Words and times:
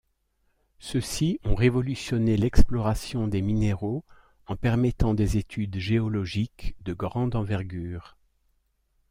Ceux-ci 0.79 1.39
ont 1.43 1.53
révolutionné 1.53 2.35
l'exploration 2.35 3.27
des 3.27 3.43
minéraux 3.43 4.03
en 4.47 4.55
permettant 4.55 5.13
des 5.13 5.37
études 5.37 5.77
géologiques 5.77 6.73
de 6.83 6.93
grande 6.93 7.35
envergure. 7.35 8.17